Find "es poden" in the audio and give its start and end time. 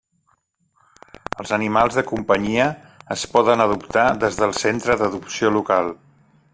3.17-3.65